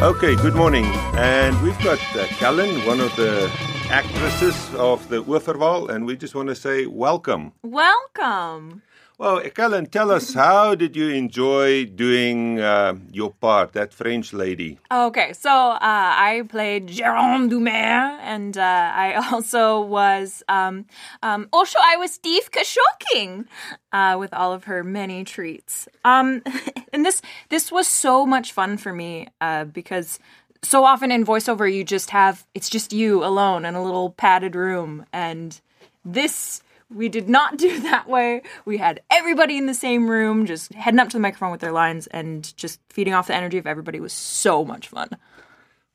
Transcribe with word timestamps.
Okay, 0.00 0.36
good 0.36 0.54
morning. 0.54 0.84
And 1.16 1.60
we've 1.60 1.76
got 1.82 1.98
uh, 2.14 2.24
Kellen, 2.38 2.86
one 2.86 3.00
of 3.00 3.16
the 3.16 3.50
actresses 3.90 4.72
of 4.76 5.08
the 5.08 5.24
Oeverwal, 5.24 5.88
and 5.88 6.06
we 6.06 6.16
just 6.16 6.36
want 6.36 6.50
to 6.50 6.54
say 6.54 6.86
welcome. 6.86 7.50
Welcome. 7.64 8.82
Well, 9.18 9.40
Kellen, 9.50 9.86
tell 9.86 10.12
us 10.12 10.34
how 10.44 10.76
did 10.76 10.94
you 10.94 11.08
enjoy 11.08 11.86
doing 11.86 12.60
uh, 12.60 12.94
your 13.10 13.32
part, 13.32 13.72
that 13.72 13.92
French 13.92 14.32
lady? 14.32 14.78
Okay, 14.92 15.32
so 15.32 15.50
uh, 15.50 15.78
I 15.80 16.44
played 16.48 16.86
Jérôme 16.86 17.50
Dumer, 17.50 18.20
and 18.22 18.56
uh, 18.56 18.62
I 18.94 19.14
also 19.32 19.80
was 19.80 20.44
um, 20.48 20.86
um, 21.24 21.48
also 21.52 21.80
I 21.82 21.96
was 21.96 22.12
Steve 22.12 22.48
Shocking 22.62 23.46
uh, 23.92 24.16
with 24.16 24.32
all 24.32 24.52
of 24.52 24.64
her 24.64 24.84
many 24.84 25.24
treats. 25.24 25.88
Um, 26.04 26.42
and 26.98 27.06
this 27.06 27.22
this 27.48 27.70
was 27.70 27.86
so 27.86 28.26
much 28.26 28.52
fun 28.52 28.76
for 28.76 28.92
me 28.92 29.28
uh, 29.40 29.64
because 29.64 30.18
so 30.62 30.84
often 30.84 31.12
in 31.12 31.24
voiceover 31.24 31.72
you 31.72 31.84
just 31.84 32.10
have 32.10 32.44
it's 32.54 32.68
just 32.68 32.92
you 32.92 33.24
alone 33.24 33.64
in 33.64 33.76
a 33.76 33.82
little 33.82 34.10
padded 34.10 34.56
room, 34.56 35.06
and 35.12 35.60
this 36.04 36.60
we 36.92 37.08
did 37.08 37.28
not 37.28 37.56
do 37.56 37.80
that 37.82 38.08
way. 38.08 38.42
We 38.64 38.78
had 38.78 39.00
everybody 39.10 39.56
in 39.56 39.66
the 39.66 39.74
same 39.74 40.10
room, 40.10 40.44
just 40.44 40.74
heading 40.74 40.98
up 40.98 41.08
to 41.10 41.16
the 41.16 41.20
microphone 41.20 41.52
with 41.52 41.60
their 41.60 41.72
lines 41.72 42.08
and 42.08 42.54
just 42.56 42.80
feeding 42.88 43.14
off 43.14 43.28
the 43.28 43.36
energy 43.36 43.58
of 43.58 43.66
everybody 43.66 44.00
was 44.00 44.12
so 44.12 44.64
much 44.64 44.88
fun. 44.88 45.10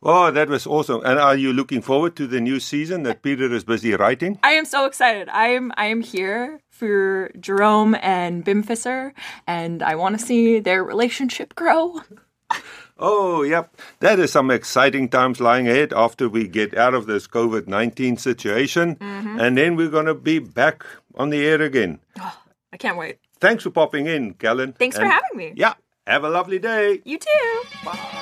Oh, 0.06 0.32
that 0.32 0.50
was 0.50 0.68
awesome. 0.68 1.02
And 1.06 1.18
are 1.18 1.36
you 1.36 1.54
looking 1.54 1.82
forward 1.82 2.16
to 2.18 2.28
the 2.28 2.42
new 2.42 2.60
season 2.60 3.04
that 3.04 3.22
Peter 3.22 3.52
is 3.54 3.64
busy 3.64 3.94
writing? 3.96 4.38
I 4.44 4.52
am 4.52 4.66
so 4.66 4.86
excited. 4.86 5.30
I 5.30 5.48
am 5.48 5.72
I 5.78 5.86
am 5.86 6.02
here 6.02 6.60
for 6.70 7.32
Jerome 7.40 7.96
and 8.02 8.44
Bimfisser 8.46 9.14
and 9.48 9.82
I 9.82 9.96
want 9.96 10.20
to 10.20 10.26
see 10.26 10.60
their 10.60 10.84
relationship 10.84 11.56
grow. 11.56 12.02
Oh, 13.00 13.42
yep. 13.42 13.76
That 14.02 14.20
is 14.20 14.32
some 14.32 14.52
exciting 14.52 15.10
times 15.10 15.42
lying 15.42 15.68
ahead 15.68 15.92
after 15.94 16.30
we 16.30 16.48
get 16.48 16.78
out 16.78 16.94
of 16.94 17.08
this 17.08 17.28
COVID 17.28 17.68
19 17.68 18.18
situation. 18.18 18.96
Mm-hmm. 18.98 19.40
And 19.40 19.58
then 19.58 19.76
we're 19.76 19.90
going 19.90 20.06
to 20.06 20.14
be 20.14 20.38
back 20.38 20.86
on 21.16 21.32
the 21.32 21.44
air 21.44 21.60
again. 21.62 22.00
Oh, 22.20 22.38
I 22.72 22.78
can't 22.78 22.98
wait. 22.98 23.18
Thanks 23.42 23.64
for 23.64 23.72
popping 23.72 24.06
in, 24.06 24.36
Kellen. 24.36 24.74
Thanks 24.74 24.96
and 24.96 25.06
for 25.06 25.12
having 25.12 25.36
me. 25.36 25.54
Yeah. 25.56 25.74
Have 26.06 26.24
a 26.24 26.30
lovely 26.30 26.60
day. 26.60 27.02
You 27.04 27.18
too. 27.18 27.64
Bye. 27.84 27.94
Bye. 27.94 28.20